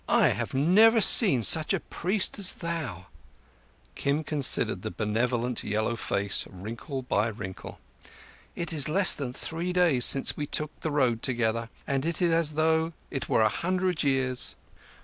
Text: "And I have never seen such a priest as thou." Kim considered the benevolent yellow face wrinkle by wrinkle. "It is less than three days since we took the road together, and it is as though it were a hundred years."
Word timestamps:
"And 0.09 0.23
I 0.23 0.27
have 0.29 0.55
never 0.55 0.99
seen 0.99 1.43
such 1.43 1.75
a 1.75 1.79
priest 1.79 2.39
as 2.39 2.53
thou." 2.53 3.05
Kim 3.93 4.23
considered 4.23 4.81
the 4.81 4.89
benevolent 4.89 5.63
yellow 5.63 5.95
face 5.95 6.47
wrinkle 6.49 7.03
by 7.03 7.27
wrinkle. 7.27 7.77
"It 8.55 8.73
is 8.73 8.89
less 8.89 9.13
than 9.13 9.31
three 9.31 9.71
days 9.71 10.03
since 10.03 10.35
we 10.35 10.47
took 10.47 10.71
the 10.79 10.89
road 10.89 11.21
together, 11.21 11.69
and 11.85 12.03
it 12.03 12.19
is 12.19 12.33
as 12.33 12.51
though 12.53 12.93
it 13.11 13.29
were 13.29 13.43
a 13.43 13.49
hundred 13.49 14.01
years." 14.01 14.55